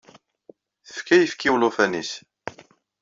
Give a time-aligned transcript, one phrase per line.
[0.87, 2.11] Tefka ayefki i ulufan-is.